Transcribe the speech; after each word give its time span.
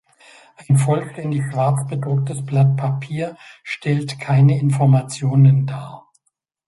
Ein 0.67 0.79
vollständig 0.79 1.43
schwarz 1.51 1.87
bedrucktes 1.87 2.43
Blatt 2.43 2.75
Papier 2.75 3.37
stellt 3.63 4.17
keine 4.19 4.59
Informationen 4.59 5.67
dar. 5.67 6.09